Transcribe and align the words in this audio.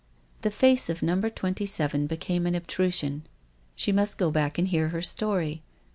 "The 0.41 0.49
face 0.49 0.89
of 0.89 1.03
Number 1.03 1.29
Twenty 1.29 1.67
seven 1.67 2.07
became 2.07 2.47
an 2.47 2.55
obsession. 2.55 3.27
She 3.75 3.91
must 3.91 4.17
go 4.17 4.31
back 4.31 4.57
and 4.57 4.69
hear 4.69 4.87
her 4.87 5.01
story. 5.03 5.61